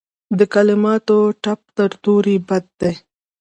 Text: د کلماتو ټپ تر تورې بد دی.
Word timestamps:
د 0.37 0.39
کلماتو 0.53 1.17
ټپ 1.43 1.61
تر 1.77 1.91
تورې 2.03 2.35
بد 2.47 2.65
دی. 2.81 2.93